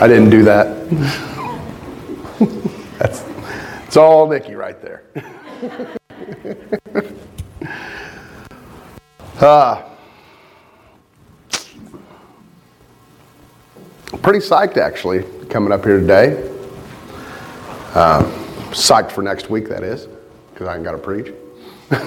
I 0.00 0.08
didn't 0.08 0.30
do 0.30 0.42
that. 0.44 0.88
That's 2.98 3.22
it's 3.86 3.98
all 3.98 4.26
Nikki 4.26 4.54
right 4.54 4.80
there. 4.80 5.02
uh, 9.40 9.82
pretty 14.22 14.38
psyched 14.38 14.78
actually 14.78 15.22
coming 15.50 15.70
up 15.70 15.84
here 15.84 16.00
today. 16.00 16.50
Uh, 17.94 18.22
psyched 18.70 19.12
for 19.12 19.20
next 19.20 19.50
week, 19.50 19.68
that 19.68 19.82
is, 19.82 20.08
because 20.54 20.66
I 20.66 20.76
ain't 20.76 20.84
got 20.84 20.92
to 20.92 20.98
preach. 20.98 21.34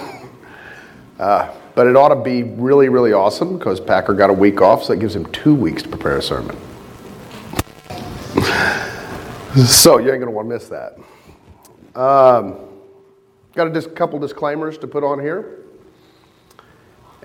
uh, 1.20 1.54
but 1.76 1.86
it 1.86 1.96
ought 1.96 2.10
to 2.10 2.16
be 2.16 2.42
really, 2.42 2.90
really 2.90 3.14
awesome 3.14 3.60
because 3.60 3.80
Packer 3.80 4.16
got 4.16 4.32
a 4.32 4.34
week 4.34 4.62
off, 4.62 4.84
so 4.84 4.94
it 4.94 5.00
gives 5.00 5.16
him 5.16 5.28
two 5.28 5.54
weeks 5.54 5.84
to 5.84 5.90
prepare 5.90 6.18
a 6.18 6.24
sermon. 6.24 6.58
So 9.66 10.00
you 10.00 10.12
ain't 10.12 10.20
going 10.20 10.22
to 10.22 10.32
want 10.32 10.50
to 10.50 10.54
miss 10.54 10.68
that. 10.70 10.98
Um, 11.96 12.56
got 13.54 13.68
a 13.68 13.70
dis- 13.70 13.88
couple 13.88 14.18
disclaimers 14.20 14.78
to 14.80 14.88
put 14.88 15.04
on 15.04 15.20
here. 15.20 15.60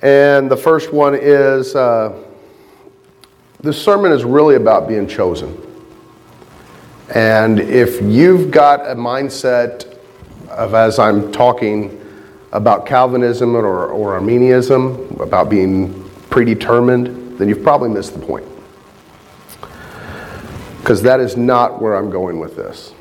And 0.03 0.51
the 0.51 0.57
first 0.57 0.93
one 0.93 1.15
is 1.15 1.75
uh, 1.75 2.23
this 3.61 3.83
sermon 3.83 4.13
is 4.13 4.25
really 4.25 4.57
about 4.57 4.87
being 4.87 5.09
chosen. 5.09 5.57
And 7.15 7.59
if 7.59 8.03
you've 8.03 8.51
got 8.51 8.81
a 8.81 8.95
mindset 8.95 9.99
of, 10.51 10.75
as 10.75 10.99
I'm 10.99 11.33
talking 11.33 11.95
about 12.53 12.87
Calvinism 12.87 13.57
or, 13.57 13.87
or 13.87 14.15
Arminianism, 14.15 15.17
about 15.19 15.49
being 15.49 16.09
predetermined, 16.29 17.39
then 17.39 17.49
you've 17.49 17.63
probably 17.63 17.89
missed 17.89 18.13
the 18.13 18.25
point. 18.25 18.47
Because 20.89 21.03
that 21.03 21.21
is 21.21 21.37
not 21.37 21.83
where 21.83 21.95
I'm 21.95 22.09
going 22.09 22.39
with 22.39 22.57
this. 22.57 22.95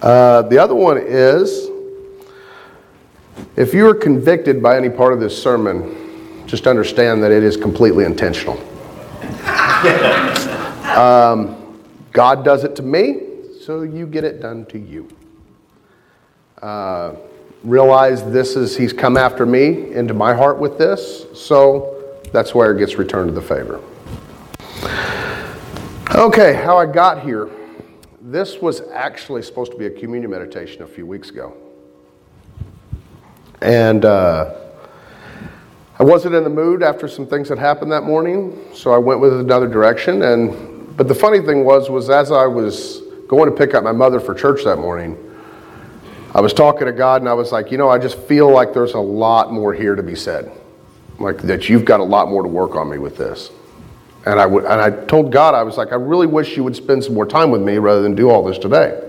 Uh, 0.00 0.42
the 0.42 0.56
other 0.56 0.76
one 0.76 0.98
is 0.98 1.68
if 3.56 3.74
you 3.74 3.88
are 3.88 3.94
convicted 3.94 4.62
by 4.62 4.76
any 4.76 4.88
part 4.88 5.12
of 5.12 5.18
this 5.18 5.36
sermon, 5.36 6.46
just 6.46 6.68
understand 6.68 7.20
that 7.24 7.32
it 7.32 7.42
is 7.42 7.56
completely 7.56 8.04
intentional. 8.04 8.56
um, 10.96 11.76
God 12.12 12.44
does 12.44 12.62
it 12.62 12.76
to 12.76 12.82
me, 12.84 13.22
so 13.60 13.82
you 13.82 14.06
get 14.06 14.22
it 14.22 14.40
done 14.40 14.64
to 14.66 14.78
you. 14.78 15.08
Uh, 16.62 17.16
realize 17.64 18.22
this 18.30 18.54
is, 18.54 18.76
He's 18.76 18.92
come 18.92 19.16
after 19.16 19.44
me 19.44 19.92
into 19.92 20.14
my 20.14 20.34
heart 20.34 20.56
with 20.56 20.78
this, 20.78 21.26
so 21.34 22.22
that's 22.32 22.54
where 22.54 22.72
it 22.72 22.78
gets 22.78 22.94
returned 22.94 23.26
to 23.26 23.34
the 23.34 23.42
favor. 23.42 23.80
Okay, 26.14 26.52
how 26.52 26.76
I 26.76 26.84
got 26.84 27.22
here. 27.22 27.48
This 28.20 28.58
was 28.58 28.82
actually 28.92 29.40
supposed 29.40 29.72
to 29.72 29.78
be 29.78 29.86
a 29.86 29.90
communion 29.90 30.30
meditation 30.30 30.82
a 30.82 30.86
few 30.86 31.06
weeks 31.06 31.30
ago. 31.30 31.56
And 33.62 34.04
uh, 34.04 34.54
I 35.98 36.02
wasn't 36.02 36.34
in 36.34 36.44
the 36.44 36.50
mood 36.50 36.82
after 36.82 37.08
some 37.08 37.26
things 37.26 37.48
had 37.48 37.58
happened 37.58 37.90
that 37.92 38.02
morning, 38.02 38.62
so 38.74 38.92
I 38.92 38.98
went 38.98 39.20
with 39.20 39.40
another 39.40 39.66
direction. 39.66 40.20
And 40.20 40.94
but 40.98 41.08
the 41.08 41.14
funny 41.14 41.40
thing 41.40 41.64
was, 41.64 41.88
was 41.88 42.10
as 42.10 42.30
I 42.30 42.46
was 42.46 43.00
going 43.26 43.48
to 43.48 43.56
pick 43.56 43.72
up 43.72 43.82
my 43.82 43.92
mother 43.92 44.20
for 44.20 44.34
church 44.34 44.64
that 44.64 44.76
morning, 44.76 45.16
I 46.34 46.42
was 46.42 46.52
talking 46.52 46.86
to 46.86 46.92
God, 46.92 47.22
and 47.22 47.28
I 47.28 47.32
was 47.32 47.52
like, 47.52 47.70
you 47.70 47.78
know, 47.78 47.88
I 47.88 47.96
just 47.96 48.18
feel 48.18 48.50
like 48.50 48.74
there's 48.74 48.92
a 48.92 49.00
lot 49.00 49.50
more 49.50 49.72
here 49.72 49.94
to 49.94 50.02
be 50.02 50.14
said, 50.14 50.52
like 51.18 51.38
that 51.38 51.70
you've 51.70 51.86
got 51.86 52.00
a 52.00 52.04
lot 52.04 52.28
more 52.28 52.42
to 52.42 52.48
work 52.48 52.76
on 52.76 52.90
me 52.90 52.98
with 52.98 53.16
this. 53.16 53.50
And 54.24 54.38
I, 54.38 54.46
and 54.46 54.66
I 54.66 54.90
told 55.06 55.32
God, 55.32 55.54
I 55.54 55.62
was 55.62 55.76
like, 55.76 55.90
I 55.90 55.96
really 55.96 56.28
wish 56.28 56.56
you 56.56 56.62
would 56.62 56.76
spend 56.76 57.02
some 57.02 57.14
more 57.14 57.26
time 57.26 57.50
with 57.50 57.60
me 57.60 57.78
rather 57.78 58.02
than 58.02 58.14
do 58.14 58.30
all 58.30 58.44
this 58.44 58.58
today. 58.58 59.00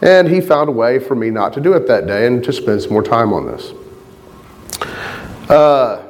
And 0.00 0.28
He 0.28 0.40
found 0.40 0.68
a 0.68 0.72
way 0.72 1.00
for 1.00 1.16
me 1.16 1.30
not 1.30 1.52
to 1.54 1.60
do 1.60 1.72
it 1.72 1.88
that 1.88 2.06
day 2.06 2.26
and 2.26 2.42
to 2.44 2.52
spend 2.52 2.82
some 2.82 2.92
more 2.92 3.02
time 3.02 3.32
on 3.32 3.46
this. 3.46 3.72
Uh, 5.50 6.04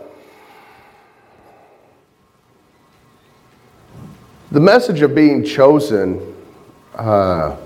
the 4.51 4.61
message 4.61 5.01
of 5.01 5.15
being 5.15 5.43
chosen, 5.43 6.35
uh, 6.95 7.57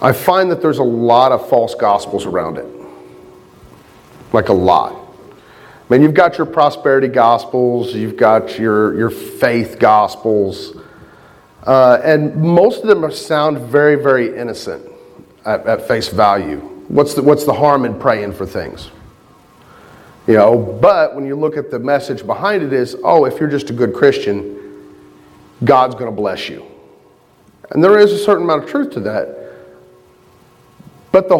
I 0.00 0.12
find 0.12 0.50
that 0.50 0.62
there's 0.62 0.78
a 0.78 0.82
lot 0.82 1.32
of 1.32 1.46
false 1.48 1.74
gospels 1.74 2.24
around 2.24 2.56
it. 2.56 2.66
Like 4.32 4.48
a 4.48 4.54
lot. 4.54 5.01
Mean, 5.92 6.00
you've 6.00 6.14
got 6.14 6.38
your 6.38 6.46
prosperity 6.46 7.06
gospels, 7.06 7.92
you've 7.92 8.16
got 8.16 8.58
your, 8.58 8.96
your 8.96 9.10
faith 9.10 9.78
gospels, 9.78 10.74
uh, 11.64 12.00
and 12.02 12.34
most 12.34 12.80
of 12.80 12.88
them 12.88 13.12
sound 13.12 13.58
very, 13.58 13.96
very 13.96 14.34
innocent 14.34 14.90
at, 15.44 15.66
at 15.66 15.86
face 15.86 16.08
value. 16.08 16.60
What's 16.88 17.12
the, 17.12 17.20
what's 17.20 17.44
the 17.44 17.52
harm 17.52 17.84
in 17.84 18.00
praying 18.00 18.32
for 18.32 18.46
things? 18.46 18.90
You 20.26 20.32
know, 20.32 20.56
but 20.56 21.14
when 21.14 21.26
you 21.26 21.36
look 21.36 21.58
at 21.58 21.70
the 21.70 21.78
message 21.78 22.24
behind 22.24 22.62
it 22.62 22.72
is, 22.72 22.96
oh, 23.04 23.26
if 23.26 23.38
you're 23.38 23.50
just 23.50 23.68
a 23.68 23.74
good 23.74 23.92
Christian, 23.92 24.96
God's 25.62 25.94
going 25.94 26.10
to 26.10 26.16
bless 26.16 26.48
you. 26.48 26.64
And 27.68 27.84
there 27.84 27.98
is 27.98 28.12
a 28.12 28.18
certain 28.18 28.44
amount 28.44 28.64
of 28.64 28.70
truth 28.70 28.92
to 28.92 29.00
that. 29.00 29.36
But 31.10 31.28
the 31.28 31.36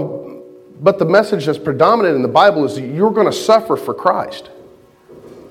but 0.82 0.98
the 0.98 1.04
message 1.04 1.46
that's 1.46 1.58
predominant 1.58 2.16
in 2.16 2.22
the 2.22 2.28
Bible 2.28 2.64
is 2.64 2.78
you're 2.78 3.12
going 3.12 3.26
to 3.26 3.32
suffer 3.32 3.76
for 3.76 3.94
Christ. 3.94 4.50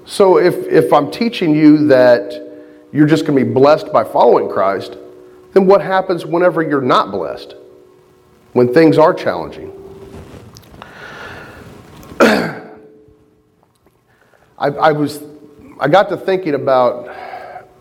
So 0.06 0.38
if, 0.38 0.56
if 0.68 0.92
I'm 0.92 1.09
teaching 1.09 1.56
you 1.56 1.88
that 1.88 2.50
you're 2.92 3.08
just 3.08 3.25
going 3.25 3.40
to 3.40 3.46
be 3.46 3.52
blessed 3.52 3.94
by 3.94 4.03
following 4.03 4.50
Christ, 4.50 4.97
then 5.53 5.66
what 5.66 5.81
happens 5.81 6.25
whenever 6.25 6.62
you're 6.62 6.81
not 6.81 7.12
blessed? 7.12 7.56
When 8.52 8.74
things 8.74 8.97
are 8.97 9.14
challenging? 9.14 9.72
I, 12.20 12.58
I, 14.58 14.91
was, 14.91 15.24
I 15.80 15.88
got 15.88 16.09
to 16.09 16.18
thinking 16.18 16.56
about 16.56 17.09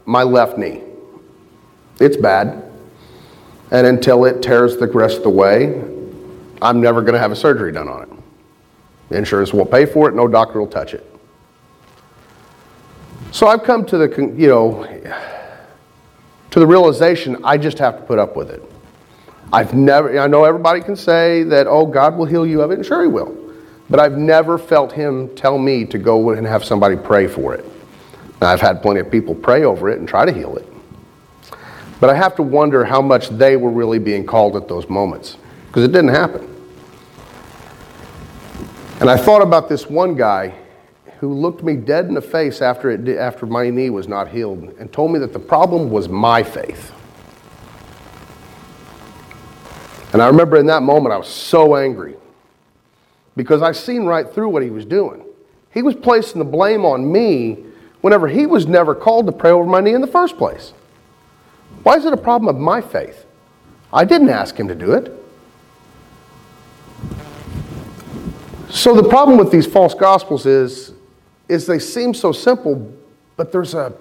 my 0.06 0.22
left 0.22 0.56
knee. 0.56 0.83
It's 1.99 2.16
bad. 2.16 2.71
And 3.72 3.87
until 3.89 4.25
it 4.25 4.41
tears 4.41 4.77
the 4.77 4.87
rest 4.87 5.16
of 5.19 5.25
the 5.25 5.31
way, 5.31 5.90
I'm 6.62 6.81
never 6.81 7.00
going 7.00 7.15
to 7.15 7.19
have 7.19 7.32
a 7.32 7.37
surgery 7.37 7.72
done 7.72 7.88
on 7.88 8.03
it. 8.03 8.09
The 9.09 9.19
insurance 9.19 9.53
won't 9.53 9.71
pay 9.71 9.87
for 9.87 10.09
it, 10.09 10.15
no 10.15 10.28
doctor 10.28 10.60
will 10.60 10.69
touch 10.69 10.94
it. 10.94 11.06
So 13.32 13.47
I've 13.47 13.62
come 13.62 13.84
to 13.87 13.98
the, 13.98 14.34
you 14.37 14.48
know, 14.48 14.84
to 16.50 16.59
the 16.59 16.66
realization 16.66 17.44
I 17.44 17.59
just 17.59 17.78
have 17.78 17.97
to 17.97 18.03
put 18.03 18.19
up 18.19 18.37
with 18.37 18.50
it. 18.50 18.62
I've 19.53 19.75
never, 19.75 20.19
I 20.19 20.26
know 20.26 20.44
everybody 20.44 20.81
can 20.81 20.97
say 20.97 21.43
that, 21.44 21.66
oh, 21.66 21.87
God 21.87 22.16
will 22.16 22.26
heal 22.26 22.47
you 22.47 22.62
of 22.62 22.71
it, 22.71 22.75
and 22.75 22.87
sure 22.87 23.03
He 23.03 23.09
will. 23.09 23.37
But 23.88 23.98
I've 23.98 24.16
never 24.16 24.59
felt 24.59 24.92
Him 24.92 25.34
tell 25.34 25.59
me 25.59 25.84
to 25.87 25.98
go 25.98 26.31
and 26.31 26.47
have 26.47 26.65
somebody 26.65 26.97
pray 26.97 27.27
for 27.27 27.54
it. 27.54 27.65
I've 28.41 28.60
had 28.60 28.81
plenty 28.81 29.00
of 29.00 29.10
people 29.10 29.34
pray 29.34 29.65
over 29.65 29.91
it 29.91 29.98
and 29.98 30.09
try 30.09 30.25
to 30.25 30.32
heal 30.32 30.56
it. 30.56 30.66
But 32.00 32.10
I 32.10 32.15
have 32.15 32.34
to 32.37 32.42
wonder 32.42 32.84
how 32.84 33.03
much 33.03 33.28
they 33.28 33.56
were 33.56 33.71
really 33.71 33.98
being 33.98 34.25
called 34.25 34.56
at 34.56 34.69
those 34.69 34.88
moments, 34.88 35.37
because 35.66 35.84
it 35.84 35.92
didn't 35.92 36.15
happen. 36.15 36.50
And 39.00 39.09
I 39.09 39.16
thought 39.16 39.41
about 39.41 39.71
this 39.71 39.88
one 39.88 40.15
guy 40.15 40.55
who 41.21 41.33
looked 41.33 41.62
me 41.62 41.75
dead 41.75 42.06
in 42.06 42.15
the 42.15 42.21
face 42.21 42.61
after, 42.61 42.91
it, 42.91 43.09
after 43.16 43.47
my 43.47 43.71
knee 43.71 43.88
was 43.88 44.06
not 44.06 44.28
healed 44.28 44.75
and 44.78 44.93
told 44.93 45.11
me 45.11 45.19
that 45.21 45.33
the 45.33 45.38
problem 45.38 45.91
was 45.91 46.11
my 46.11 46.43
faith. 46.43 46.93
And 50.12 50.21
I 50.21 50.27
remember 50.27 50.59
in 50.59 50.66
that 50.66 50.83
moment 50.83 51.15
I 51.15 51.16
was 51.16 51.28
so 51.28 51.77
angry 51.77 52.16
because 53.37 53.62
I 53.62 53.72
seen 53.72 54.05
right 54.05 54.31
through 54.31 54.50
what 54.50 54.62
he 54.62 54.69
was 54.69 54.84
doing. 54.84 55.25
He 55.72 55.81
was 55.81 55.94
placing 55.94 56.39
the 56.39 56.44
blame 56.44 56.84
on 56.84 57.10
me 57.10 57.65
whenever 58.03 58.28
he 58.28 58.44
was 58.44 58.66
never 58.66 58.94
called 58.94 59.25
to 59.27 59.33
pray 59.33 59.50
over 59.50 59.65
my 59.65 59.81
knee 59.81 59.94
in 59.94 60.03
the 60.03 60.06
first 60.06 60.37
place. 60.37 60.75
Why 61.84 61.97
is 61.97 62.04
it 62.04 62.13
a 62.13 62.19
problem 62.19 62.54
of 62.54 62.60
my 62.60 62.83
faith? 62.83 63.25
I 63.92 64.04
didn't 64.04 64.28
ask 64.28 64.57
him 64.57 64.69
to 64.69 64.75
do 64.75 64.92
it. 64.92 65.20
So 68.71 68.95
the 68.95 69.09
problem 69.09 69.37
with 69.37 69.51
these 69.51 69.67
false 69.67 69.95
gospels 69.95 70.47
is, 70.47 70.93
is 71.49 71.67
they 71.67 71.81
seem 71.81 72.15
so 72.15 72.31
simple, 72.31 72.93
but 73.37 73.51
there's 73.51 73.75
a, 73.75 73.93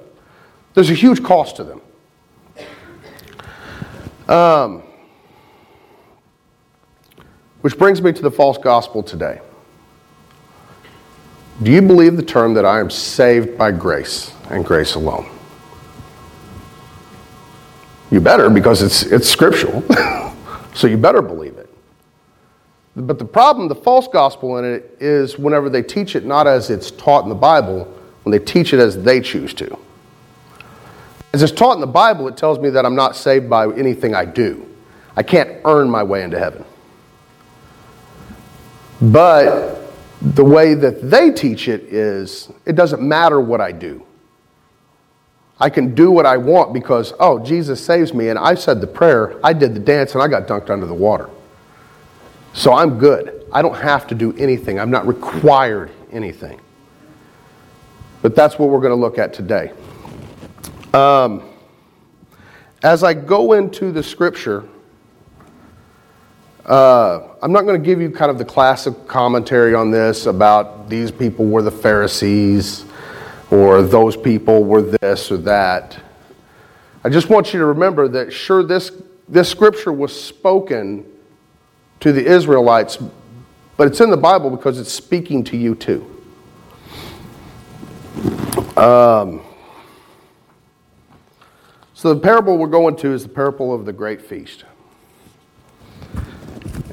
there's 0.75 0.91
a 0.91 0.93
huge 0.93 1.23
cost 1.23 1.55
to 1.55 1.63
them. 1.63 1.81
Um, 4.27 4.83
which 7.61 7.77
brings 7.77 8.01
me 8.01 8.13
to 8.13 8.21
the 8.21 8.31
false 8.31 8.57
gospel 8.59 9.01
today. 9.01 9.41
Do 11.63 11.71
you 11.71 11.81
believe 11.81 12.15
the 12.15 12.23
term 12.23 12.53
that 12.53 12.63
I 12.63 12.79
am 12.79 12.89
saved 12.89 13.57
by 13.57 13.71
grace 13.71 14.33
and 14.49 14.63
grace 14.63 14.93
alone? 14.93 15.29
You 18.11 18.21
better 18.21 18.49
because 18.49 18.81
it's, 18.81 19.03
it's 19.03 19.27
scriptural. 19.27 19.83
so 20.73 20.87
you 20.87 20.97
better 20.97 21.21
believe 21.21 21.57
it. 21.57 21.68
But 22.99 23.17
the 23.17 23.25
problem, 23.25 23.69
the 23.69 23.75
false 23.75 24.07
gospel 24.09 24.57
in 24.57 24.65
it, 24.65 24.97
is 24.99 25.39
whenever 25.39 25.69
they 25.69 25.81
teach 25.81 26.15
it 26.17 26.25
not 26.25 26.47
as 26.47 26.69
it's 26.69 26.91
taught 26.91 27.23
in 27.23 27.29
the 27.29 27.35
Bible, 27.35 27.85
when 28.23 28.31
they 28.31 28.43
teach 28.43 28.73
it 28.73 28.79
as 28.79 29.01
they 29.01 29.21
choose 29.21 29.53
to. 29.55 29.77
As 31.31 31.41
it's 31.41 31.53
taught 31.53 31.75
in 31.75 31.81
the 31.81 31.87
Bible, 31.87 32.27
it 32.27 32.35
tells 32.35 32.59
me 32.59 32.69
that 32.71 32.85
I'm 32.85 32.95
not 32.95 33.15
saved 33.15 33.49
by 33.49 33.71
anything 33.73 34.15
I 34.15 34.25
do. 34.25 34.67
I 35.15 35.23
can't 35.23 35.61
earn 35.63 35.89
my 35.89 36.03
way 36.03 36.23
into 36.23 36.37
heaven. 36.37 36.65
But 39.01 39.93
the 40.21 40.43
way 40.43 40.73
that 40.73 41.09
they 41.09 41.31
teach 41.31 41.69
it 41.69 41.83
is 41.83 42.51
it 42.65 42.75
doesn't 42.75 43.01
matter 43.01 43.39
what 43.39 43.61
I 43.61 43.71
do. 43.71 44.05
I 45.57 45.69
can 45.69 45.95
do 45.95 46.11
what 46.11 46.25
I 46.25 46.35
want 46.35 46.73
because, 46.73 47.13
oh, 47.19 47.39
Jesus 47.39 47.83
saves 47.83 48.13
me, 48.13 48.27
and 48.27 48.37
I 48.37 48.55
said 48.55 48.81
the 48.81 48.87
prayer, 48.87 49.39
I 49.41 49.53
did 49.53 49.73
the 49.73 49.79
dance, 49.79 50.15
and 50.15 50.23
I 50.23 50.27
got 50.27 50.47
dunked 50.47 50.69
under 50.69 50.85
the 50.85 50.93
water. 50.93 51.29
So 52.53 52.73
I'm 52.73 52.97
good. 52.97 53.45
I 53.51 53.61
don't 53.61 53.77
have 53.77 54.07
to 54.07 54.15
do 54.15 54.35
anything, 54.37 54.79
I'm 54.79 54.91
not 54.91 55.07
required 55.07 55.91
anything. 56.11 56.59
But 58.21 58.35
that's 58.35 58.59
what 58.59 58.69
we're 58.69 58.81
going 58.81 58.91
to 58.91 58.95
look 58.95 59.17
at 59.17 59.33
today. 59.33 59.71
Um, 60.93 61.43
as 62.83 63.03
I 63.03 63.13
go 63.13 63.53
into 63.53 63.91
the 63.91 64.03
scripture, 64.03 64.67
uh, 66.65 67.29
I'm 67.41 67.51
not 67.51 67.63
going 67.63 67.81
to 67.81 67.85
give 67.85 68.01
you 68.01 68.11
kind 68.11 68.29
of 68.29 68.37
the 68.37 68.45
classic 68.45 69.07
commentary 69.07 69.73
on 69.73 69.89
this 69.89 70.25
about 70.25 70.89
these 70.89 71.11
people 71.11 71.45
were 71.45 71.61
the 71.61 71.71
Pharisees 71.71 72.85
or 73.49 73.81
those 73.81 74.15
people 74.15 74.63
were 74.63 74.81
this 74.81 75.31
or 75.31 75.37
that. 75.37 75.97
I 77.03 77.09
just 77.09 77.29
want 77.29 77.53
you 77.53 77.59
to 77.59 77.65
remember 77.65 78.07
that, 78.09 78.31
sure, 78.31 78.63
this, 78.63 78.91
this 79.27 79.49
scripture 79.49 79.93
was 79.93 80.13
spoken 80.19 81.05
to 81.99 82.11
the 82.11 82.25
Israelites, 82.25 82.97
but 83.77 83.87
it's 83.87 84.01
in 84.01 84.09
the 84.09 84.17
Bible 84.17 84.49
because 84.49 84.79
it's 84.79 84.91
speaking 84.91 85.43
to 85.45 85.57
you 85.57 85.75
too. 85.75 86.05
Um, 88.77 89.41
so, 91.93 92.13
the 92.13 92.19
parable 92.19 92.57
we're 92.57 92.67
going 92.67 92.95
to 92.97 93.13
is 93.13 93.23
the 93.23 93.29
parable 93.29 93.73
of 93.73 93.85
the 93.85 93.91
great 93.91 94.21
feast. 94.21 94.63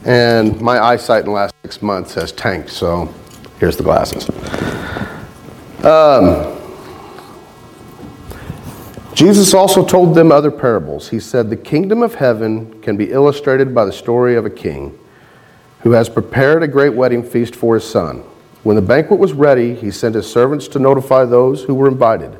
And 0.05 0.61
my 0.61 0.79
eyesight 0.79 1.21
in 1.21 1.27
the 1.27 1.33
last 1.33 1.55
six 1.63 1.83
months 1.83 2.15
has 2.15 2.33
tanked, 2.33 2.71
so 2.71 3.13
here's 3.59 3.77
the 3.77 3.83
glasses. 3.83 4.29
Um, 5.85 6.56
Jesus 9.17 9.55
also 9.55 9.83
told 9.83 10.15
them 10.15 10.31
other 10.31 10.51
parables. 10.51 11.09
He 11.09 11.21
said, 11.21 11.49
The 11.49 11.57
kingdom 11.57 12.03
of 12.03 12.17
heaven 12.17 12.83
can 12.83 12.99
be 12.99 13.11
illustrated 13.11 13.75
by 13.75 13.87
the 13.87 13.93
story 13.93 14.37
of 14.37 14.45
a 14.45 14.51
king 14.51 14.99
who 15.81 15.93
has 15.93 16.11
prepared 16.11 16.63
a 16.63 16.69
great 16.69 16.93
wedding 16.93 17.23
feast 17.23 17.57
for 17.57 17.77
his 17.77 17.85
son. 17.85 18.19
When 18.63 18.77
the 18.77 18.83
banquet 18.83 19.19
was 19.19 19.33
ready, 19.33 19.75
he 19.75 19.91
sent 19.91 20.17
his 20.17 20.31
servants 20.31 20.69
to 20.69 20.79
notify 20.79 21.25
those 21.25 21.63
who 21.63 21.75
were 21.75 21.89
invited, 21.89 22.37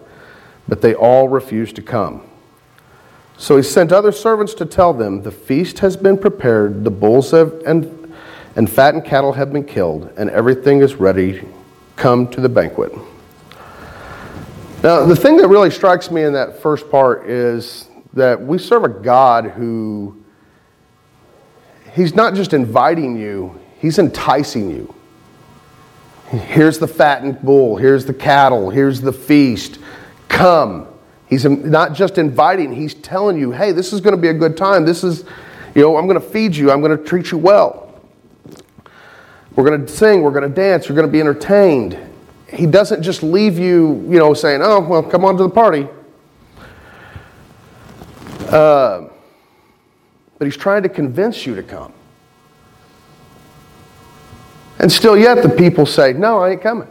but 0.69 0.83
they 0.83 0.95
all 0.95 1.31
refused 1.31 1.77
to 1.77 1.83
come. 1.83 2.21
So 3.39 3.57
he 3.57 3.63
sent 3.63 3.91
other 3.91 4.13
servants 4.13 4.53
to 4.55 4.67
tell 4.67 4.93
them, 4.93 5.23
The 5.23 5.33
feast 5.33 5.79
has 5.79 5.97
been 5.97 6.19
prepared, 6.19 6.85
the 6.85 6.91
bulls 6.91 7.31
have, 7.31 7.55
and, 7.65 8.15
and 8.55 8.69
fattened 8.69 9.07
cattle 9.07 9.33
have 9.33 9.51
been 9.51 9.65
killed, 9.65 10.13
and 10.19 10.29
everything 10.29 10.81
is 10.81 10.97
ready. 10.97 11.43
Come 11.97 12.29
to 12.33 12.43
the 12.43 12.51
banquet. 12.51 12.93
Now, 14.87 15.05
the 15.05 15.17
thing 15.17 15.37
that 15.39 15.49
really 15.49 15.73
strikes 15.73 16.13
me 16.13 16.23
in 16.23 16.35
that 16.35 16.61
first 16.61 16.89
part 16.93 17.29
is 17.29 17.89
that 18.13 18.41
we 18.41 18.57
serve 18.57 18.85
a 18.85 18.89
God 18.89 19.47
who, 19.47 20.23
He's 21.93 22.15
not 22.15 22.35
just 22.35 22.53
inviting 22.53 23.17
you, 23.17 23.61
He's 23.81 23.99
enticing 23.99 24.71
you. 24.71 24.95
Here's 26.29 26.79
the 26.79 26.87
fattened 26.87 27.43
bull, 27.43 27.77
here's 27.77 28.05
the 28.05 28.15
cattle, 28.15 28.71
here's 28.71 29.01
the 29.01 29.13
feast. 29.13 29.81
Come. 30.29 30.87
He's 31.29 31.45
not 31.45 31.93
just 31.93 32.17
inviting, 32.17 32.73
he's 32.73 32.95
telling 32.95 33.37
you, 33.37 33.51
hey, 33.51 33.73
this 33.73 33.93
is 33.93 34.01
going 34.01 34.15
to 34.15 34.23
be 34.23 34.29
a 34.29 34.35
good 34.35 34.57
time. 34.57 34.85
This 34.85 35.03
is, 35.03 35.25
you 35.75 35.83
know, 35.83 35.97
I'm 35.97 36.07
going 36.07 36.21
to 36.21 36.29
feed 36.29 36.55
you, 36.55 36.71
I'm 36.71 36.81
going 36.81 36.97
to 36.97 37.05
treat 37.05 37.33
you 37.33 37.39
well. 37.39 38.01
We're 39.57 39.69
going 39.69 39.85
to 39.85 39.93
sing, 39.93 40.23
we're 40.23 40.31
going 40.31 40.49
to 40.49 40.55
dance, 40.55 40.89
you're 40.89 40.95
going 40.95 41.09
to 41.09 41.13
be 41.13 41.19
entertained. 41.19 42.06
He 42.49 42.67
doesn't 42.67 43.03
just 43.03 43.23
leave 43.23 43.59
you, 43.59 44.05
you 44.09 44.19
know, 44.19 44.33
saying, 44.35 44.61
oh, 44.63 44.81
well, 44.81 45.03
come 45.03 45.25
on 45.25 45.37
to 45.37 45.43
the 45.43 45.51
party. 45.51 45.89
Uh, 48.49 49.09
but 50.39 50.45
he's 50.45 50.57
trying 50.57 50.83
to 50.85 50.89
convince 50.89 51.45
you 51.47 51.55
to 51.57 51.63
come. 51.63 51.93
And 54.79 54.93
still, 54.93 55.17
yet, 55.17 55.43
the 55.43 55.49
people 55.49 55.87
say, 55.87 56.13
no, 56.13 56.39
I 56.39 56.51
ain't 56.51 56.63
coming. 56.63 56.89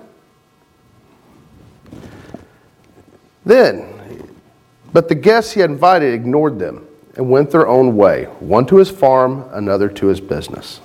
Then, 3.45 3.93
but 4.91 5.07
the 5.07 5.15
guests 5.15 5.53
he 5.53 5.61
had 5.61 5.69
invited 5.69 6.13
ignored 6.13 6.57
them 6.57 6.85
and 7.15 7.29
went 7.29 7.51
their 7.51 7.67
own 7.67 7.95
way, 7.95 8.25
one 8.39 8.65
to 8.65 8.77
his 8.77 8.89
farm, 8.89 9.47
another 9.51 9.87
to 9.87 10.07
his 10.07 10.19
business. 10.19 10.81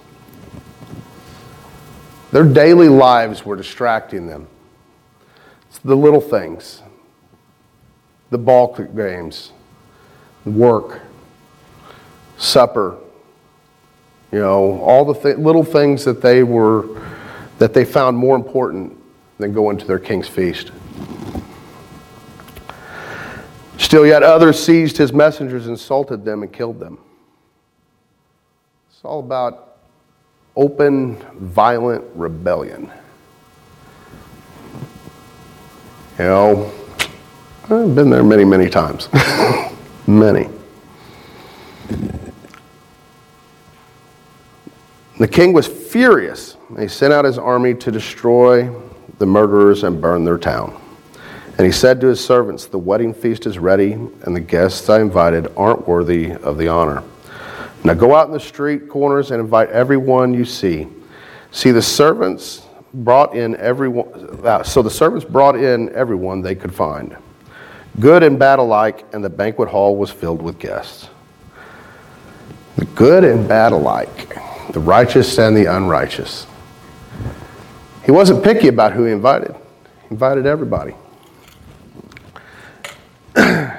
Their 2.30 2.44
daily 2.44 2.88
lives 2.88 3.44
were 3.44 3.56
distracting 3.56 4.26
them. 4.26 4.46
It's 5.70 5.78
the 5.78 5.94
little 5.94 6.20
things, 6.20 6.82
the 8.30 8.38
ball 8.38 8.74
games, 8.74 9.52
work, 10.44 11.00
supper, 12.36 12.98
you 14.32 14.40
know, 14.40 14.80
all 14.80 15.04
the 15.04 15.14
th- 15.14 15.36
little 15.36 15.64
things 15.64 16.04
that 16.04 16.20
they 16.20 16.42
were 16.42 17.00
that 17.58 17.72
they 17.72 17.84
found 17.84 18.16
more 18.16 18.34
important 18.34 18.96
than 19.38 19.52
going 19.52 19.78
to 19.78 19.86
their 19.86 20.00
king's 20.00 20.26
feast. 20.26 20.72
Still, 23.78 24.04
yet 24.04 24.22
others 24.24 24.62
seized 24.62 24.96
his 24.96 25.12
messengers, 25.12 25.68
insulted 25.68 26.24
them, 26.24 26.42
and 26.42 26.52
killed 26.52 26.80
them. 26.80 26.98
It's 28.90 29.04
all 29.04 29.20
about 29.20 29.78
open, 30.56 31.16
violent 31.38 32.04
rebellion. 32.14 32.90
You 36.20 36.26
know, 36.26 36.72
I've 37.70 37.94
been 37.94 38.10
there 38.10 38.22
many, 38.22 38.44
many 38.44 38.68
times. 38.68 39.08
many. 40.06 40.50
The 45.18 45.26
king 45.26 45.54
was 45.54 45.66
furious. 45.66 46.58
He 46.78 46.88
sent 46.88 47.14
out 47.14 47.24
his 47.24 47.38
army 47.38 47.72
to 47.72 47.90
destroy 47.90 48.70
the 49.16 49.24
murderers 49.24 49.82
and 49.82 49.98
burn 49.98 50.26
their 50.26 50.36
town. 50.36 50.78
And 51.56 51.64
he 51.64 51.72
said 51.72 52.02
to 52.02 52.08
his 52.08 52.22
servants, 52.22 52.66
The 52.66 52.78
wedding 52.78 53.14
feast 53.14 53.46
is 53.46 53.58
ready, 53.58 53.92
and 53.92 54.36
the 54.36 54.40
guests 54.40 54.90
I 54.90 55.00
invited 55.00 55.50
aren't 55.56 55.88
worthy 55.88 56.32
of 56.32 56.58
the 56.58 56.68
honor. 56.68 57.02
Now 57.82 57.94
go 57.94 58.14
out 58.14 58.26
in 58.26 58.34
the 58.34 58.40
street 58.40 58.90
corners 58.90 59.30
and 59.30 59.40
invite 59.40 59.70
everyone 59.70 60.34
you 60.34 60.44
see. 60.44 60.86
See, 61.50 61.70
the 61.70 61.80
servants 61.80 62.66
brought 62.92 63.36
in 63.36 63.56
everyone, 63.56 64.40
uh, 64.44 64.62
so 64.62 64.82
the 64.82 64.90
servants 64.90 65.24
brought 65.24 65.56
in 65.56 65.94
everyone 65.94 66.42
they 66.42 66.54
could 66.54 66.74
find, 66.74 67.16
good 67.98 68.22
and 68.22 68.38
bad 68.38 68.58
alike, 68.58 69.04
and 69.12 69.24
the 69.24 69.30
banquet 69.30 69.68
hall 69.68 69.96
was 69.96 70.10
filled 70.10 70.42
with 70.42 70.58
guests. 70.58 71.08
The 72.76 72.84
good 72.86 73.24
and 73.24 73.48
bad 73.48 73.72
alike, 73.72 74.36
the 74.72 74.80
righteous 74.80 75.38
and 75.38 75.56
the 75.56 75.66
unrighteous. 75.66 76.46
He 78.04 78.10
wasn't 78.10 78.42
picky 78.42 78.68
about 78.68 78.92
who 78.92 79.04
he 79.04 79.12
invited, 79.12 79.54
he 80.02 80.08
invited 80.10 80.46
everybody. 80.46 80.94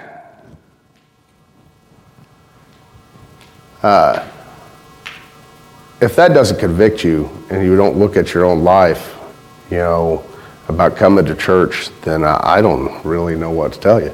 Uh, 3.84 4.31
if 6.02 6.16
that 6.16 6.34
doesn't 6.34 6.60
convict 6.60 7.04
you 7.04 7.30
and 7.52 7.64
you 7.64 7.76
don't 7.76 7.98
look 7.98 8.18
at 8.18 8.34
your 8.34 8.44
own 8.44 8.64
life, 8.64 9.18
you 9.70 9.78
know, 9.78 10.26
about 10.68 10.96
coming 10.96 11.26
to 11.26 11.36
church, 11.36 11.90
then 12.02 12.24
I 12.24 12.62
don't 12.62 13.04
really 13.06 13.36
know 13.36 13.52
what 13.52 13.74
to 13.74 13.80
tell 13.80 14.02
you. 14.02 14.14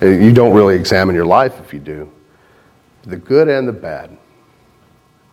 you 0.00 0.32
don't 0.32 0.54
really 0.54 0.74
examine 0.74 1.14
your 1.14 1.26
life 1.26 1.60
if 1.60 1.74
you 1.74 1.80
do. 1.80 2.10
The 3.02 3.16
good 3.16 3.48
and 3.48 3.68
the 3.68 3.72
bad. 3.72 4.16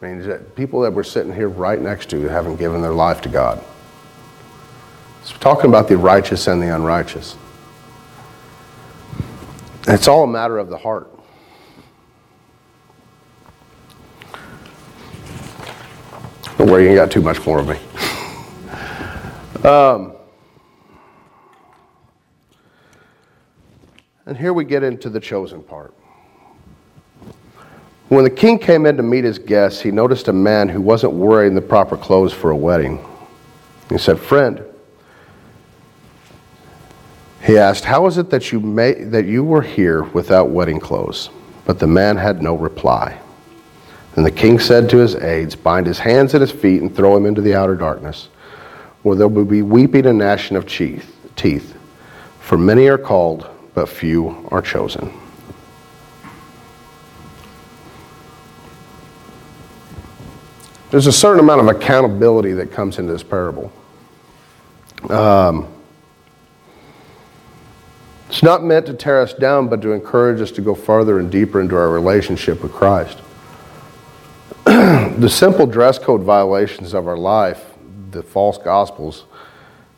I 0.01 0.05
mean, 0.05 0.33
people 0.55 0.81
that 0.81 0.91
we're 0.91 1.03
sitting 1.03 1.33
here 1.33 1.47
right 1.47 1.79
next 1.79 2.09
to 2.09 2.21
haven't 2.23 2.57
given 2.57 2.81
their 2.81 2.93
life 2.93 3.21
to 3.21 3.29
God. 3.29 3.63
So 5.23 5.35
we're 5.35 5.39
talking 5.39 5.69
about 5.69 5.87
the 5.87 5.97
righteous 5.97 6.47
and 6.47 6.61
the 6.61 6.75
unrighteous. 6.75 7.37
It's 9.87 10.07
all 10.07 10.23
a 10.23 10.27
matter 10.27 10.57
of 10.57 10.69
the 10.69 10.77
heart. 10.77 11.09
Don't 16.61 16.69
worry, 16.69 16.83
you 16.83 16.89
ain't 16.89 16.97
got 16.97 17.09
too 17.09 17.23
much 17.23 17.43
more 17.43 17.57
of 17.57 17.67
me. 17.67 17.79
um, 19.67 20.13
and 24.27 24.37
here 24.37 24.53
we 24.53 24.63
get 24.63 24.83
into 24.83 25.09
the 25.09 25.19
chosen 25.19 25.63
part. 25.63 25.91
When 28.09 28.23
the 28.23 28.29
king 28.29 28.59
came 28.59 28.85
in 28.85 28.95
to 28.97 29.01
meet 29.01 29.23
his 29.23 29.39
guests, 29.39 29.81
he 29.81 29.89
noticed 29.89 30.27
a 30.27 30.33
man 30.33 30.69
who 30.69 30.81
wasn't 30.81 31.13
wearing 31.13 31.55
the 31.55 31.61
proper 31.61 31.97
clothes 31.97 32.31
for 32.31 32.51
a 32.51 32.55
wedding. 32.55 33.03
He 33.89 33.97
said, 33.97 34.19
Friend, 34.19 34.61
He 37.41 37.57
asked, 37.57 37.85
How 37.85 38.05
is 38.05 38.19
it 38.19 38.29
that 38.29 38.51
you, 38.51 38.59
may, 38.59 39.03
that 39.05 39.25
you 39.25 39.43
were 39.43 39.63
here 39.63 40.03
without 40.03 40.51
wedding 40.51 40.79
clothes? 40.79 41.31
But 41.65 41.79
the 41.79 41.87
man 41.87 42.17
had 42.17 42.43
no 42.43 42.53
reply. 42.53 43.17
Then 44.15 44.23
the 44.23 44.31
king 44.31 44.59
said 44.59 44.89
to 44.89 44.97
his 44.97 45.15
aides, 45.15 45.55
Bind 45.55 45.87
his 45.87 45.99
hands 45.99 46.33
and 46.33 46.41
his 46.41 46.51
feet 46.51 46.81
and 46.81 46.93
throw 46.93 47.15
him 47.15 47.25
into 47.25 47.41
the 47.41 47.55
outer 47.55 47.75
darkness, 47.75 48.27
where 49.03 49.15
there 49.15 49.27
will 49.27 49.45
be 49.45 49.61
weeping 49.61 50.05
and 50.05 50.17
gnashing 50.17 50.57
of 50.57 50.65
teeth. 50.67 51.77
For 52.39 52.57
many 52.57 52.87
are 52.87 52.97
called, 52.97 53.47
but 53.73 53.87
few 53.87 54.47
are 54.51 54.61
chosen. 54.61 55.17
There's 60.89 61.07
a 61.07 61.11
certain 61.13 61.39
amount 61.39 61.61
of 61.61 61.67
accountability 61.67 62.51
that 62.53 62.73
comes 62.73 62.99
into 62.99 63.13
this 63.13 63.23
parable. 63.23 63.71
Um, 65.09 65.67
it's 68.27 68.43
not 68.43 68.63
meant 68.63 68.85
to 68.87 68.93
tear 68.93 69.21
us 69.21 69.33
down, 69.33 69.69
but 69.69 69.81
to 69.83 69.93
encourage 69.93 70.41
us 70.41 70.51
to 70.51 70.61
go 70.61 70.75
farther 70.75 71.19
and 71.19 71.31
deeper 71.31 71.61
into 71.61 71.77
our 71.77 71.89
relationship 71.89 72.61
with 72.61 72.73
Christ. 72.73 73.19
The 75.21 75.29
simple 75.29 75.67
dress 75.67 75.99
code 75.99 76.21
violations 76.21 76.95
of 76.95 77.07
our 77.07 77.17
life, 77.17 77.75
the 78.09 78.23
false 78.23 78.57
gospels, 78.57 79.25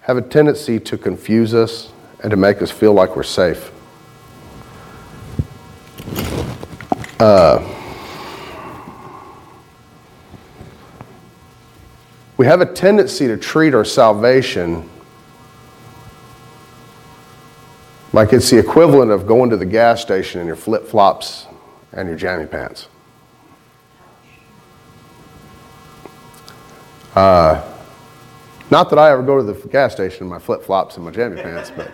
have 0.02 0.18
a 0.18 0.22
tendency 0.22 0.80
to 0.82 0.98
confuse 0.98 1.54
us 1.54 1.94
and 2.22 2.30
to 2.30 2.36
make 2.36 2.62
us 2.62 2.70
feel 2.70 2.92
like 2.92 3.16
we're 3.16 3.24
safe. 3.24 3.72
Uh, 7.22 7.66
we 12.36 12.46
have 12.46 12.60
a 12.60 12.66
tendency 12.66 13.26
to 13.28 13.38
treat 13.38 13.74
our 13.74 13.86
salvation 13.86 14.90
like 18.12 18.34
it's 18.34 18.50
the 18.50 18.58
equivalent 18.58 19.10
of 19.10 19.26
going 19.26 19.50
to 19.50 19.56
the 19.56 19.66
gas 19.66 20.02
station 20.02 20.42
in 20.42 20.48
your 20.48 20.58
flip 20.58 20.86
flops 20.86 21.46
and 21.94 22.10
your 22.10 22.18
jammy 22.18 22.46
pants. 22.46 22.90
Uh, 27.16 27.62
not 28.72 28.90
that 28.90 28.98
I 28.98 29.12
ever 29.12 29.22
go 29.22 29.38
to 29.38 29.44
the 29.44 29.68
gas 29.68 29.94
station 29.94 30.24
in 30.24 30.30
my 30.30 30.40
flip 30.40 30.64
flops 30.64 30.96
and 30.96 31.06
my 31.06 31.12
jammy 31.12 31.42
pants, 31.42 31.72
but, 31.76 31.92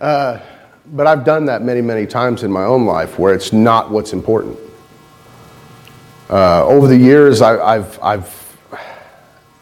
uh, 0.00 0.40
but 0.86 1.06
I've 1.06 1.24
done 1.24 1.46
that 1.46 1.62
many, 1.62 1.80
many 1.80 2.06
times 2.06 2.42
in 2.42 2.52
my 2.52 2.64
own 2.64 2.84
life 2.84 3.18
where 3.18 3.32
it's 3.32 3.52
not 3.52 3.90
what's 3.90 4.12
important. 4.12 4.58
Uh, 6.28 6.66
over 6.66 6.86
the 6.86 6.96
years, 6.96 7.40
I, 7.40 7.76
I've, 7.76 8.02
I've, 8.02 8.58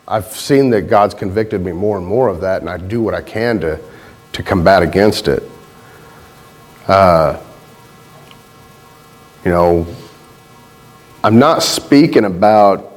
I've 0.08 0.26
seen 0.26 0.70
that 0.70 0.82
God's 0.82 1.14
convicted 1.14 1.60
me 1.60 1.70
more 1.70 1.96
and 1.96 2.06
more 2.06 2.28
of 2.28 2.40
that, 2.40 2.60
and 2.60 2.68
I 2.68 2.76
do 2.76 3.00
what 3.00 3.14
I 3.14 3.22
can 3.22 3.60
to, 3.60 3.80
to 4.32 4.42
combat 4.42 4.82
against 4.82 5.28
it. 5.28 5.42
Uh, 6.88 7.40
you 9.44 9.52
know, 9.52 9.86
I'm 11.22 11.38
not 11.38 11.62
speaking 11.62 12.24
about 12.24 12.89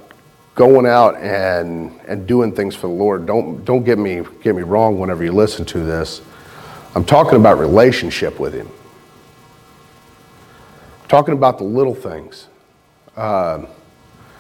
going 0.56 0.86
out 0.86 1.16
and, 1.18 2.00
and 2.08 2.28
doing 2.28 2.54
things 2.54 2.76
for 2.76 2.88
the 2.88 2.94
Lord. 2.94 3.26
Don't, 3.26 3.66
don't 3.66 3.84
get, 3.84 3.98
me, 3.98 4.22
get 4.42 4.56
me 4.56 4.62
wrong 4.62 5.00
whenever 5.00 5.24
you 5.24 5.32
listen 5.32 5.66
to 5.66 5.80
this. 5.80 6.22
I'm 6.96 7.06
talking 7.06 7.36
about 7.36 7.58
relationship 7.58 8.40
with 8.40 8.54
Him. 8.54 8.70
I'm 11.02 11.10
talking 11.10 11.34
about 11.34 11.58
the 11.58 11.64
little 11.64 11.96
things. 11.96 12.48
Uh, 13.16 13.66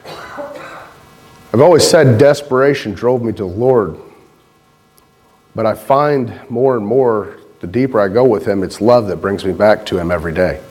I've 0.05 1.61
always 1.61 1.87
said 1.87 2.17
desperation 2.17 2.93
drove 2.93 3.21
me 3.21 3.31
to 3.33 3.43
the 3.43 3.45
Lord, 3.45 3.97
but 5.55 5.65
I 5.65 5.75
find 5.75 6.39
more 6.49 6.75
and 6.75 6.85
more 6.85 7.37
the 7.59 7.67
deeper 7.67 7.99
I 7.99 8.09
go 8.09 8.25
with 8.25 8.45
Him, 8.45 8.61
it's 8.61 8.81
love 8.81 9.07
that 9.07 9.17
brings 9.17 9.45
me 9.45 9.53
back 9.53 9.85
to 9.85 9.97
Him 9.97 10.11
every 10.11 10.33
day. 10.33 10.61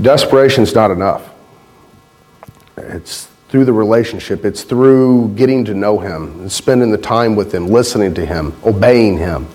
Desperation's 0.00 0.74
not 0.74 0.90
enough. 0.90 1.28
It's 2.76 3.28
through 3.48 3.64
the 3.64 3.72
relationship, 3.72 4.44
it's 4.44 4.62
through 4.62 5.34
getting 5.34 5.64
to 5.64 5.74
know 5.74 5.98
Him, 5.98 6.40
and 6.40 6.52
spending 6.52 6.90
the 6.90 6.98
time 6.98 7.34
with 7.34 7.52
Him, 7.52 7.66
listening 7.66 8.14
to 8.14 8.24
Him, 8.24 8.54
obeying 8.64 9.18
Him. 9.18 9.48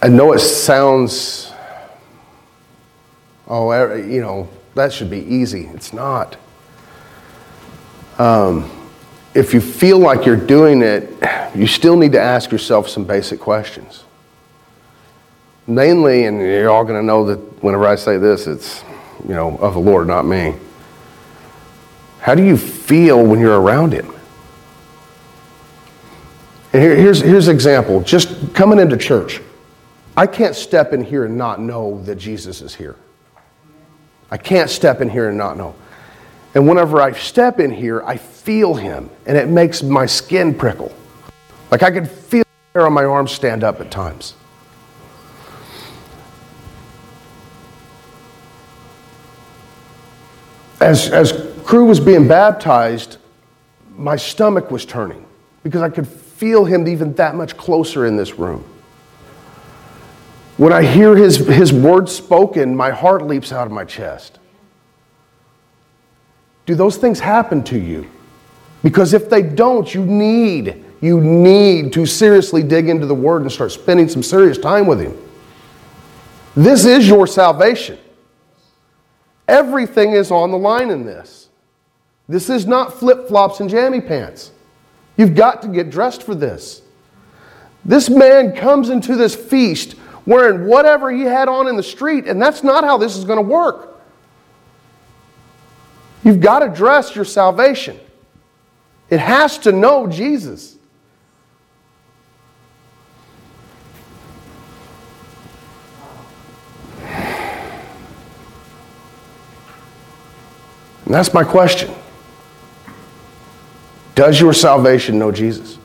I 0.00 0.08
know 0.08 0.32
it 0.32 0.40
sounds, 0.40 1.52
oh, 3.46 3.94
you 3.94 4.20
know, 4.20 4.48
that 4.74 4.92
should 4.92 5.10
be 5.10 5.20
easy. 5.20 5.66
It's 5.74 5.92
not. 5.92 6.36
Um, 8.18 8.70
if 9.34 9.54
you 9.54 9.60
feel 9.60 9.98
like 9.98 10.26
you're 10.26 10.36
doing 10.36 10.82
it, 10.82 11.10
you 11.54 11.66
still 11.66 11.96
need 11.96 12.12
to 12.12 12.20
ask 12.20 12.50
yourself 12.50 12.88
some 12.88 13.04
basic 13.04 13.38
questions. 13.38 14.04
Mainly, 15.66 16.26
and 16.26 16.40
you're 16.40 16.70
all 16.70 16.84
going 16.84 17.00
to 17.00 17.06
know 17.06 17.24
that 17.26 17.38
whenever 17.62 17.86
I 17.86 17.94
say 17.94 18.18
this, 18.18 18.46
it's 18.46 18.82
you 19.28 19.34
know, 19.34 19.56
of 19.58 19.74
the 19.74 19.80
Lord, 19.80 20.06
not 20.06 20.24
me. 20.24 20.54
How 22.20 22.34
do 22.34 22.44
you 22.44 22.56
feel 22.56 23.24
when 23.24 23.40
you're 23.40 23.60
around 23.60 23.92
Him? 23.92 24.12
And 26.72 26.82
here, 26.82 26.96
here's, 26.96 27.20
here's 27.20 27.48
an 27.48 27.54
example. 27.54 28.00
Just 28.00 28.54
coming 28.54 28.78
into 28.78 28.96
church, 28.96 29.40
I 30.16 30.26
can't 30.26 30.54
step 30.54 30.92
in 30.92 31.04
here 31.04 31.24
and 31.24 31.36
not 31.36 31.60
know 31.60 32.02
that 32.04 32.16
Jesus 32.16 32.60
is 32.62 32.74
here. 32.74 32.96
I 34.30 34.36
can't 34.38 34.70
step 34.70 35.00
in 35.00 35.10
here 35.10 35.28
and 35.28 35.38
not 35.38 35.56
know. 35.56 35.74
And 36.54 36.68
whenever 36.68 37.00
I 37.00 37.12
step 37.12 37.60
in 37.60 37.70
here, 37.70 38.02
I 38.02 38.16
feel 38.16 38.74
Him, 38.74 39.10
and 39.26 39.36
it 39.36 39.48
makes 39.48 39.82
my 39.82 40.06
skin 40.06 40.54
prickle. 40.54 40.94
Like 41.70 41.82
I 41.82 41.90
can 41.90 42.06
feel 42.06 42.44
hair 42.74 42.86
on 42.86 42.92
my 42.92 43.04
arm 43.04 43.28
stand 43.28 43.64
up 43.64 43.80
at 43.80 43.90
times. 43.90 44.34
As, 50.82 51.08
as 51.10 51.32
crew 51.64 51.84
was 51.84 52.00
being 52.00 52.28
baptized, 52.28 53.18
my 53.96 54.16
stomach 54.16 54.70
was 54.70 54.84
turning 54.84 55.24
because 55.62 55.82
I 55.82 55.88
could 55.88 56.06
feel 56.06 56.64
him 56.64 56.88
even 56.88 57.14
that 57.14 57.34
much 57.34 57.56
closer 57.56 58.06
in 58.06 58.16
this 58.16 58.38
room. 58.38 58.64
When 60.56 60.72
I 60.72 60.82
hear 60.82 61.16
his, 61.16 61.36
his 61.36 61.72
words 61.72 62.14
spoken, 62.14 62.76
my 62.76 62.90
heart 62.90 63.26
leaps 63.26 63.52
out 63.52 63.66
of 63.66 63.72
my 63.72 63.84
chest. 63.84 64.38
Do 66.66 66.74
those 66.74 66.96
things 66.96 67.18
happen 67.18 67.62
to 67.64 67.78
you? 67.78 68.08
Because 68.82 69.14
if 69.14 69.30
they 69.30 69.42
don't, 69.42 69.92
you 69.94 70.04
need, 70.04 70.84
you 71.00 71.20
need 71.20 71.92
to 71.94 72.06
seriously 72.06 72.62
dig 72.62 72.88
into 72.88 73.06
the 73.06 73.14
Word 73.14 73.42
and 73.42 73.50
start 73.50 73.72
spending 73.72 74.08
some 74.08 74.22
serious 74.22 74.58
time 74.58 74.86
with 74.86 75.00
Him. 75.00 75.16
This 76.54 76.84
is 76.84 77.08
your 77.08 77.26
salvation. 77.26 77.98
Everything 79.48 80.12
is 80.12 80.30
on 80.30 80.50
the 80.50 80.58
line 80.58 80.90
in 80.90 81.04
this. 81.04 81.48
This 82.28 82.48
is 82.48 82.66
not 82.66 82.98
flip 82.98 83.28
flops 83.28 83.60
and 83.60 83.68
jammy 83.68 84.00
pants. 84.00 84.52
You've 85.16 85.34
got 85.34 85.62
to 85.62 85.68
get 85.68 85.90
dressed 85.90 86.22
for 86.22 86.34
this. 86.34 86.82
This 87.84 88.08
man 88.08 88.54
comes 88.54 88.88
into 88.88 89.16
this 89.16 89.34
feast 89.34 89.96
wearing 90.24 90.66
whatever 90.68 91.10
he 91.10 91.22
had 91.22 91.48
on 91.48 91.66
in 91.68 91.76
the 91.76 91.82
street, 91.82 92.26
and 92.26 92.40
that's 92.40 92.62
not 92.62 92.84
how 92.84 92.96
this 92.96 93.16
is 93.16 93.24
going 93.24 93.38
to 93.38 93.42
work. 93.42 94.00
You've 96.22 96.40
got 96.40 96.60
to 96.60 96.68
dress 96.68 97.16
your 97.16 97.24
salvation, 97.24 97.98
it 99.10 99.18
has 99.18 99.58
to 99.58 99.72
know 99.72 100.06
Jesus. 100.06 100.76
And 111.12 111.18
that's 111.18 111.34
my 111.34 111.44
question. 111.44 111.90
Does 114.14 114.40
your 114.40 114.54
salvation 114.54 115.18
know 115.18 115.30
Jesus? 115.30 115.76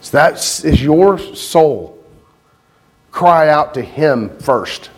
So 0.00 0.16
that 0.16 0.34
is 0.64 0.82
your 0.82 1.20
soul. 1.20 2.04
Cry 3.12 3.48
out 3.48 3.74
to 3.74 3.80
Him 3.80 4.36
first. 4.40 4.90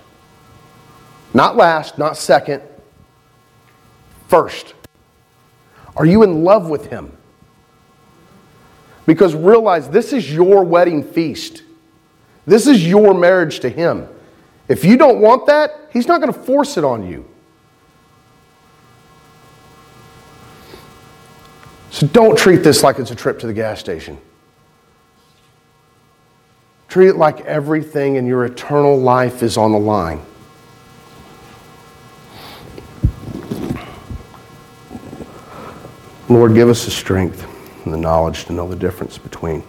Not 1.34 1.54
last, 1.54 1.98
not 1.98 2.16
second. 2.16 2.62
First. 4.28 4.72
Are 5.98 6.06
you 6.06 6.22
in 6.22 6.42
love 6.42 6.70
with 6.70 6.86
Him? 6.86 7.14
Because 9.04 9.34
realize 9.34 9.86
this 9.90 10.14
is 10.14 10.32
your 10.32 10.64
wedding 10.64 11.04
feast. 11.04 11.62
This 12.46 12.66
is 12.66 12.88
your 12.88 13.12
marriage 13.12 13.60
to 13.60 13.68
Him. 13.68 14.08
If 14.66 14.82
you 14.82 14.96
don't 14.96 15.20
want 15.20 15.44
that, 15.48 15.90
He's 15.92 16.08
not 16.08 16.22
going 16.22 16.32
to 16.32 16.40
force 16.40 16.78
it 16.78 16.84
on 16.84 17.06
you. 17.06 17.28
So 21.94 22.08
don't 22.08 22.36
treat 22.36 22.64
this 22.64 22.82
like 22.82 22.98
it's 22.98 23.12
a 23.12 23.14
trip 23.14 23.38
to 23.38 23.46
the 23.46 23.52
gas 23.52 23.78
station. 23.78 24.18
Treat 26.88 27.10
it 27.10 27.16
like 27.16 27.42
everything 27.42 28.16
in 28.16 28.26
your 28.26 28.44
eternal 28.44 28.98
life 28.98 29.44
is 29.44 29.56
on 29.56 29.70
the 29.70 29.78
line. 29.78 30.20
Lord, 36.28 36.54
give 36.54 36.68
us 36.68 36.84
the 36.84 36.90
strength. 36.90 37.46
and 37.84 37.94
the 37.94 37.98
knowledge 37.98 38.46
to 38.46 38.52
know 38.52 38.68
the 38.68 38.74
difference 38.74 39.16
between. 39.16 39.62